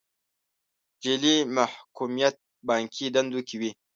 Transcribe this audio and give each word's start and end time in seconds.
جعلي 1.01 1.35
محکوميت 1.55 2.35
بانکي 2.67 3.07
دندو 3.15 3.39
کې 3.47 3.55
وي. 3.61 3.71